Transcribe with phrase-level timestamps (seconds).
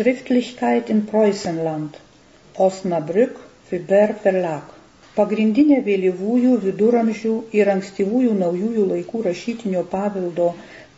[0.00, 1.96] Schriftlichkeit in Preußenland.
[2.66, 3.34] Osnabrück,
[3.68, 4.70] Fiber Verlag.
[5.16, 10.46] Pagrindinė vėlyvųjų viduramžių ir ankstyvųjų naujųjų laikų rašytinio paveldo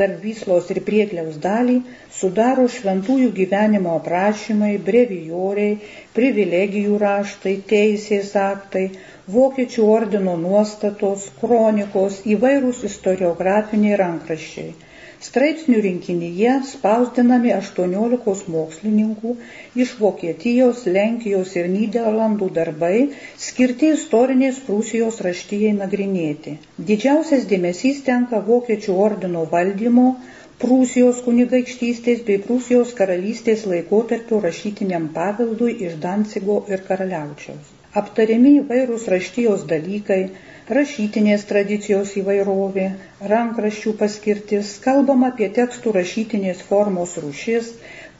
[0.00, 1.76] tarp Vyslos ir Priegliaus dalį
[2.20, 5.76] sudaro šventųjų gyvenimo aprašymai, brevijoriai,
[6.16, 8.86] privilegijų raštai, teisės aktai,
[9.36, 14.72] vokiečių ordino nuostatos, kronikos, įvairūs istoriografiniai rankraščiai.
[15.24, 19.30] Straipsnių rinkinyje spausdinami 18 mokslininkų
[19.84, 22.98] iš Vokietijos, Lenkijos ir Niderlandų darbai
[23.44, 26.56] skirti istorinės Prūsijos raštyjai nagrinėti.
[26.90, 30.06] Didžiausias dėmesys tenka Vokiečių ordino valdymo,
[30.66, 37.75] Prūsijos kunigaikštystės bei Prūsijos karalystės laikotarpio rašytiniam paveldui iš Dancigo ir Karaliaučiaus.
[38.00, 40.20] Aptariami įvairūs raštyjos dalykai,
[40.78, 42.86] rašytinės tradicijos įvairovė,
[43.32, 47.70] rankraščių paskirtis, kalbama apie tekstų rašytinės formos rūšis,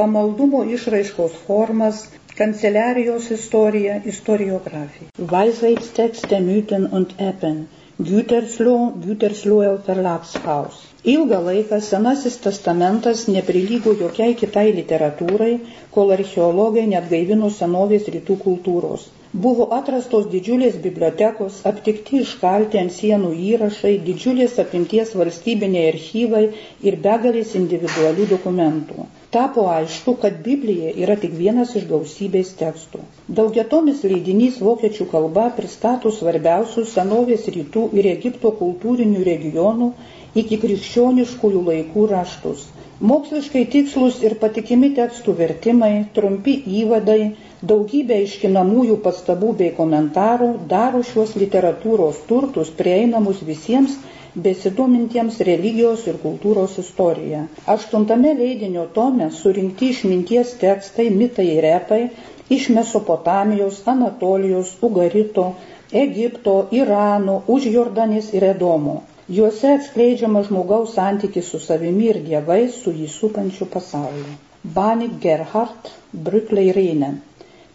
[0.00, 2.06] pamaldumo išraiškos formas,
[2.40, 5.10] kanceliarijos istorija, istoriografija.
[5.34, 7.66] Weisheitstexte, Mythen und Eppen.
[8.10, 10.78] Gütersloh, Gütersloher Verlagshaus.
[11.08, 15.54] Ilgą laiką Senasis testamentas neprilygo jokiai kitai literatūrai,
[15.94, 19.06] kol archeologai net gaivino senovės rytų kultūros.
[19.44, 26.44] Buvo atrastos didžiulės bibliotekos, aptikti iškalti ant sienų įrašai, didžiulės apimties valstybiniai archyvai
[26.90, 29.08] ir begalės individualių dokumentų.
[29.38, 33.04] Tapo aišku, kad Biblija yra tik vienas iš gausybės tekstų.
[33.40, 39.92] Daugiatomis leidinys vokiečių kalba pristato svarbiausius senovės rytų ir Egipto kultūrinių regionų
[40.38, 42.68] iki krikščioniškųjų laikų raštus.
[43.00, 47.32] Moksliškai tikslus ir patikimi tekstų vertimai, trumpi įvadai,
[47.70, 53.96] daugybė iškinamųjų pastabų bei komentarų daro šios literatūros turtus prieinamus visiems
[54.34, 57.46] besidomintiems religijos ir kultūros istorija.
[57.74, 62.02] Aštuntame leidinio tome surinkti išminties tekstai, mitai ir repai
[62.50, 65.54] iš Mesopotamijos, Anatolijos, Ugarito,
[65.90, 69.00] Egipto, Irano, už Jordanės ir Edomo.
[69.30, 74.32] Juose atskleidžiama žmogaus santykis su savimi ir dievais, su jį supančiu pasauliu.
[74.78, 75.90] Banik Gerhard,
[76.28, 77.10] Brücklei Rene.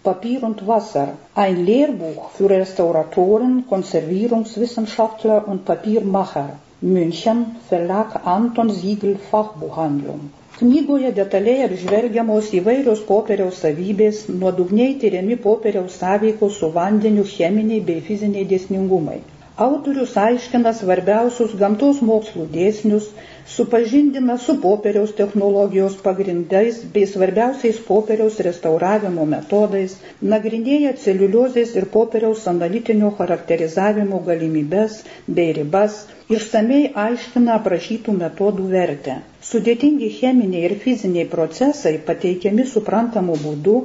[0.08, 6.50] Papier und Wasser, ein Lehrbuch für Restauratoren, Konservierungswissenschaftler und Papiermacher.
[6.82, 10.26] München, Verlag Anton Siegel Fachbuchhandlung.
[10.60, 18.46] Knygoje detaliai apžvelgiamos įvairios popieriaus savybės, nuodugniai tyriami popieriaus sąveikos su vandeniu cheminiai bei fiziniai
[18.52, 19.18] dėsningumai.
[19.64, 23.06] Autorius aiškina svarbiausius gamtos mokslų dėsnius,
[23.52, 29.94] supažindina su popieriaus technologijos pagrindais bei svarbiausiais popieriaus restauravimo metodais,
[30.34, 34.98] nagrinėja celiuliozės ir popieriaus analitinio charakterizavimo galimybes
[35.40, 36.02] bei ribas,
[36.40, 39.22] išsamei aiškina aprašytų metodų vertę.
[39.54, 43.80] Sudėtingi cheminiai ir fiziniai procesai pateikiami suprantamu būdu,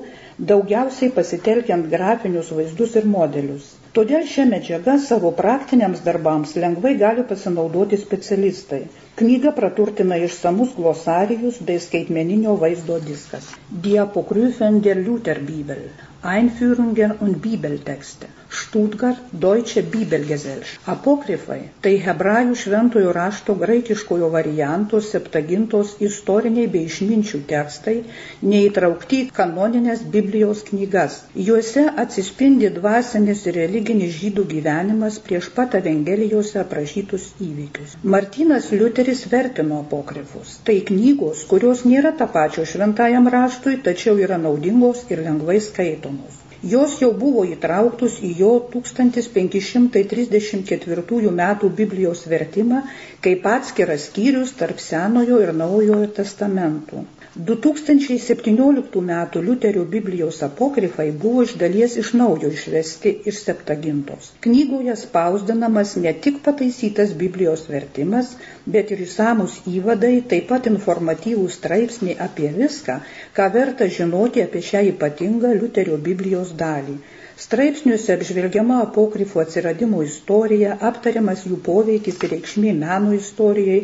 [0.48, 3.66] daugiausiai pasitelkiant grafinius vaizdus ir modelius.
[3.98, 8.80] Todėl šią medžiagą savo praktiniams darbams lengvai gali pasinaudoti specialistai.
[9.20, 13.50] Knygą praturtina išsamus glosarijus bei skaitmeninio vaizdo diskas.
[13.88, 15.82] Diapokryfen der Lutherbibel.
[16.22, 18.26] Einführungen und Bibeltexte.
[18.50, 20.80] Stuttgart Deutsche Bibelgesellschaft.
[20.86, 27.94] Apokrifai- tai hebrajų šventojo rašto graikiškojo varianto septagintos istoriniai bei išminčių tekstai,
[28.42, 31.22] neįtraukti į kanoninės Biblijos knygas.
[31.34, 37.96] Juose atsispindi dvasinis ir religinis žydų gyvenimas prieš pat Evangelijose aprašytus įvykius.
[38.02, 40.56] Martinas Liuteris vertino apokrifus.
[40.66, 46.39] Tai knygos, kurios nėra tapačios šventajam raštui, tačiau yra naudingos ir lengvai skaitomos.
[46.62, 52.80] Jos jau buvo įtrauktus į jo 1534 metų Biblijos vertimą
[53.26, 57.06] kaip atskiras skyrius tarp Senojo ir Naujojo testamentų.
[57.36, 59.10] 2017 m.
[59.46, 64.32] Liuterio Biblijos apokrifai buvo iš dalies iš naujo išvesti iš septagintos.
[64.46, 68.32] Knygoje spausdinamas ne tik pataisytas Biblijos vertimas,
[68.66, 72.98] bet ir įsamus įvadai, taip pat informatyvūs straipsniai apie viską,
[73.36, 76.96] ką verta žinoti apie šią ypatingą Liuterio Biblijos dalį.
[77.44, 83.80] Straipsniuose apžvelgiama apokrifų atsiradimo istorija, aptariamas jų poveikis ir reikšmė meno istorijai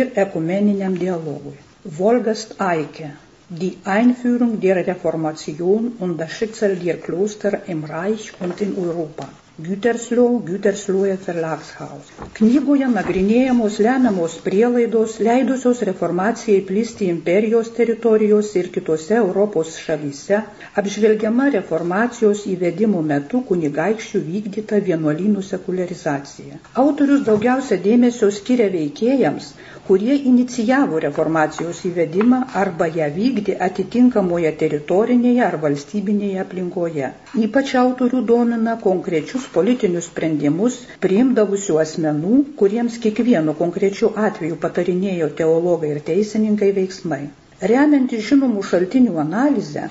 [0.00, 1.56] ir ekumeniniam dialogui.
[1.98, 3.10] Wolgast Eike
[3.50, 9.28] Die Einführung der Reformation und das Schicksal der Kloster im Reich und in Europa.
[9.66, 12.08] Gütersloh, Güterslohe Verlagshaus.
[12.38, 20.40] Knygoje nagrinėjamos lemiamos prielaidos, leidusios reformacijai plisti imperijos teritorijos ir kitose Europos šalyse,
[20.82, 26.62] apžvelgiama reformacijos įvedimo metu kunigaikščių vykdyta vienuolynų sekularizacija.
[26.84, 29.52] Autorius daugiausia dėmesio skiria veikėjams,
[29.90, 37.08] kurie inicijavo reformacijos įvedimą arba ją vykdė atitinkamoje teritorinėje ar valstybinėje aplinkoje.
[37.46, 46.02] Ypač autorių domina konkrečius politinius sprendimus priimdavusių asmenų, kuriems kiekvienu konkrečiu atveju patarinėjo teologai ir
[46.12, 47.22] teisininkai veiksmai.
[47.68, 49.82] Remiantis žinomų šaltinių analizę,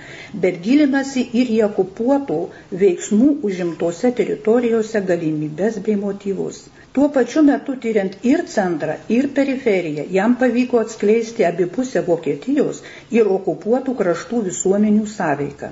[0.46, 2.38] bet gilinasi ir į okupuotų
[2.80, 6.64] veiksmų užimtose teritorijose galimybės bei motyvus.
[6.98, 12.82] Tuo pačiu metu tyriant ir centrą, ir periferiją, jam pavyko atskleisti abipusę Vokietijos
[13.20, 15.70] ir okupuotų kraštų visuomenių sąveiką.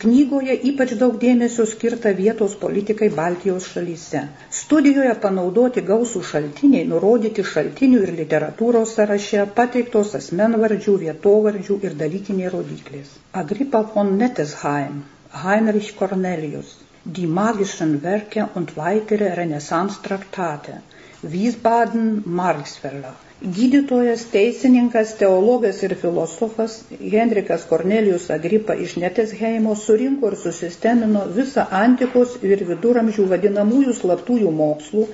[0.00, 4.20] Knygoje ypač daug dėmesio skirta vietos politikai Baltijos šalyse.
[4.58, 13.14] Studijoje panaudoti gausų šaltiniai, nurodyti šaltinių ir literatūros sąraše, pateiktos asmenvardžių, vietovardžių ir dalykiniai rodiklės.
[13.44, 15.00] Agripa von Nettesheim,
[15.46, 16.76] Heinrich Cornelius,
[17.20, 20.80] die magischen Werke und weitere Renaissance-Traktate.
[21.22, 23.25] Wiesbaden Marx Verlag.
[23.44, 32.38] Gydytojas, teisininkas, teologas ir filosofas Henrikas Kornelijus Agripa iš Netesheimo surinko ir susistemino visą antikos
[32.40, 35.04] ir viduramžių vadinamųjų slaptųjų mokslų,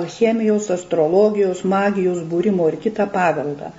[0.00, 3.70] alchemijos, astrologijos, magijos, būrimo ir kitą paveldą.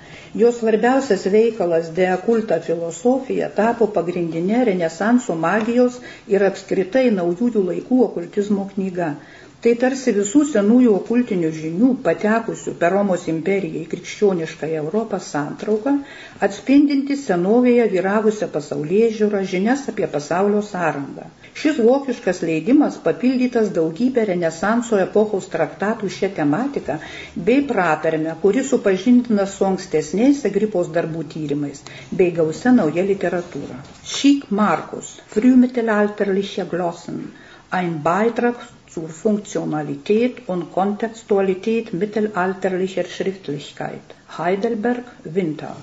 [0.44, 8.70] Jos svarbiausias veikalas De Akulta filosofija tapo pagrindinė renesanso magijos ir apskritai naujųjų laikų okultizmo
[8.72, 9.12] knyga.
[9.64, 15.92] Tai tarsi visų senųjų okultinių žinių patekusių per Romos imperiją į krikščionišką Europą santrauką,
[16.46, 21.26] atspindinti senovėje vyravusią pasaulyje žiūrą žinias apie pasaulio sąrangą.
[21.60, 26.96] Šis vokiškas leidimas papildytas daugybę renesanso epochos traktatų šią tematiką
[27.50, 31.84] bei pratarmę, kuri supažindina su ankstesniais Agripos darbų tyrimais
[32.22, 33.76] bei gausia nauja literatūra.
[34.16, 37.26] Šyk Markus, Frühmittelalterliche Glossen,
[37.82, 44.00] ein Beitrag zur Funktionalität und Kontextualität mittelalterlicher Schriftlichkeit.
[44.36, 45.76] Heidelberg, Winter.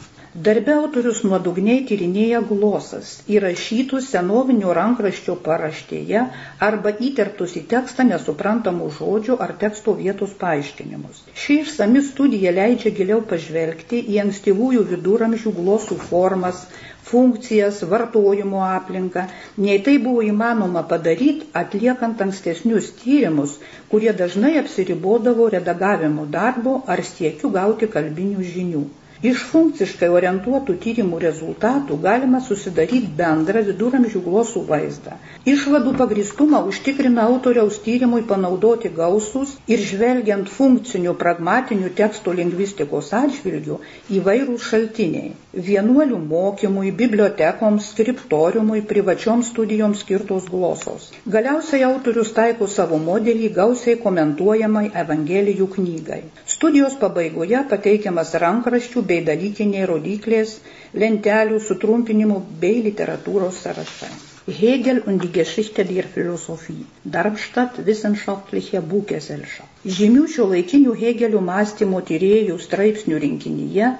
[0.46, 6.20] Darbe autorius nuodugniai tyrinėja glosas, įrašytus senovinio rankraščio paraštėje
[6.68, 11.24] arba įterptus į tekstą nesuprantamų žodžių ar teksto vietos paaiškinimus.
[11.44, 16.62] Ši išsami studija leidžia giliau pažvelgti į ankstyvųjų viduramžių glosų formas,
[17.10, 19.26] funkcijas, vartojimo aplinką,
[19.66, 23.58] nei tai buvo įmanoma padaryti atliekant ankstesnius tyrimus,
[23.96, 28.86] kurie dažnai apsiribodavo redagavimo darbo ar siekiu gauti kalbinių žinių.
[29.26, 35.16] Iš funkciškai orientuotų tyrimų rezultatų galima susidaryti bendrą viduramžių glosų vaizdą.
[35.50, 43.80] Išvadų pagristumą užtikrina autoriaus tyrimui panaudoti gausus ir žvelgiant funkcinių pragmatinių tekstų lingvistikos atžvilgių
[44.20, 45.34] įvairūs šaltiniai.
[45.70, 51.10] Vienuolių mokymui, bibliotekoms, skriptoriumui, privačioms studijoms skirtos glosos.
[51.26, 56.22] Galiausiai autorius taiko savo modelį gausiai komentuojamai Evangelijų knygai.
[56.46, 60.58] Studijos pabaigoje pateikiamas rankraščių bei dalykiniai rodiklės,
[61.04, 64.12] lentelių sutrumpinimų bei literatūros sąrašai.
[64.60, 66.86] Hegel und die Geschichte der Philosophie.
[67.04, 69.77] Darmstadt Wissenschaftliche Buchgesellschaft.
[69.96, 73.92] Žymių šio laikinių Hegelio mąstymo tyriejų straipsnių rinkinyje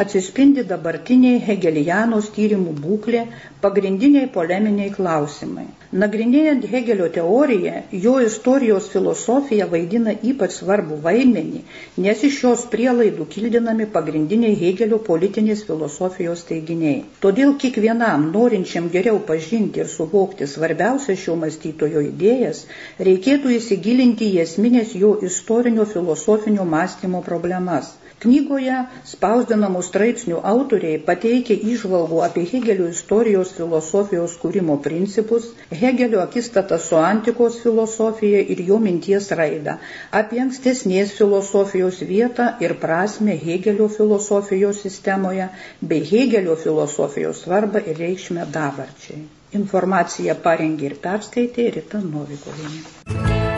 [0.00, 3.24] atsispindi dabartiniai Hegelianos tyrimų būklė,
[3.60, 5.66] pagrindiniai poleminiai klausimai.
[6.02, 11.62] Nagrinėjant Hegelio teoriją, jo istorijos filosofija vaidina ypač svarbu vaidmenį,
[12.04, 17.02] nes iš šios prielaidų kildinami pagrindiniai Hegelio politinės filosofijos teiginiai.
[17.26, 22.62] Todėl kiekvienam norinčiam geriau pažinti ir suvokti svarbiausias šio mąstytojo idėjas,
[23.10, 27.96] reikėtų įsigilinti į esminės jo istorinio filosofinio mąstymo problemas.
[28.20, 28.74] Knygoje
[29.08, 35.46] spausdinamų straipsnių autoriai pateikia įžvalgų apie Hegelio istorijos filosofijos kūrimo principus,
[35.82, 39.78] Hegelio akistatą su antikos filosofija ir jo minties raidą,
[40.20, 45.48] apie ankstesnės filosofijos vietą ir prasme Hegelio filosofijos sistemoje
[45.80, 49.22] bei Hegelio filosofijos svarbą ir reikšmę dabarčiai.
[49.62, 53.49] Informaciją parengė ir perskaitė Rita Novikovinė.